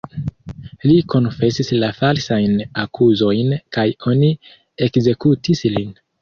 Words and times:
Li 0.91 0.93
konfesis 1.13 1.69
la 1.83 1.89
falsajn 1.97 2.55
akuzojn 2.85 3.53
kaj 3.79 3.85
oni 4.13 4.31
ekzekutis 4.89 5.65
lin. 5.77 5.95